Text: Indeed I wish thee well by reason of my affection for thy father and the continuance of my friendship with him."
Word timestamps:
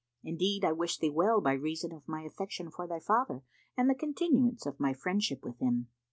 Indeed 0.23 0.65
I 0.65 0.71
wish 0.71 0.97
thee 0.97 1.11
well 1.11 1.41
by 1.41 1.53
reason 1.53 1.93
of 1.93 2.07
my 2.07 2.23
affection 2.23 2.71
for 2.71 2.87
thy 2.87 2.99
father 2.99 3.43
and 3.77 3.87
the 3.87 3.93
continuance 3.93 4.65
of 4.65 4.79
my 4.79 4.93
friendship 4.95 5.43
with 5.43 5.59
him." 5.59 5.89